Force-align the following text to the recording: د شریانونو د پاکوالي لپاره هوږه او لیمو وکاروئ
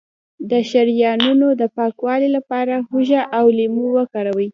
د 0.51 0.53
شریانونو 0.69 1.47
د 1.61 1.63
پاکوالي 1.77 2.29
لپاره 2.37 2.73
هوږه 2.89 3.21
او 3.37 3.45
لیمو 3.57 3.85
وکاروئ 3.97 4.47